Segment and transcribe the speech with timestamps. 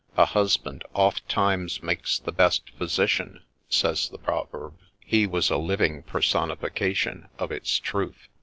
[0.17, 7.29] 'A husband ofttimes makes the best physician,' says the proverb; he was a living personification
[7.37, 8.27] of its truth.